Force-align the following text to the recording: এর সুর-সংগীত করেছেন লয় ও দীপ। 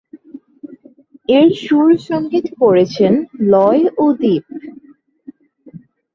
এর 1.29 1.47
সুর-সংগীত 1.61 2.47
করেছেন 2.61 3.13
লয় 3.51 3.83
ও 3.97 4.05
দীপ। 4.19 4.45